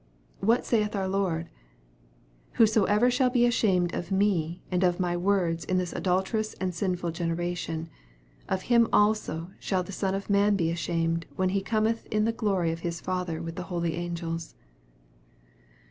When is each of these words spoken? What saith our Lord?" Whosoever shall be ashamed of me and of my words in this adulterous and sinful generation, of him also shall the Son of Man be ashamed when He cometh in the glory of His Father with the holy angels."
What 0.39 0.65
saith 0.65 0.95
our 0.95 1.07
Lord?" 1.07 1.47
Whosoever 2.53 3.11
shall 3.11 3.29
be 3.29 3.45
ashamed 3.45 3.93
of 3.93 4.11
me 4.11 4.63
and 4.71 4.83
of 4.83 4.99
my 4.99 5.15
words 5.15 5.63
in 5.63 5.77
this 5.77 5.93
adulterous 5.93 6.55
and 6.55 6.73
sinful 6.73 7.11
generation, 7.11 7.87
of 8.49 8.63
him 8.63 8.87
also 8.91 9.51
shall 9.59 9.83
the 9.83 9.91
Son 9.91 10.15
of 10.15 10.27
Man 10.27 10.55
be 10.55 10.71
ashamed 10.71 11.27
when 11.35 11.49
He 11.49 11.61
cometh 11.61 12.07
in 12.07 12.25
the 12.25 12.31
glory 12.31 12.71
of 12.71 12.79
His 12.79 12.99
Father 12.99 13.43
with 13.43 13.57
the 13.57 13.63
holy 13.69 13.93
angels." 13.95 14.55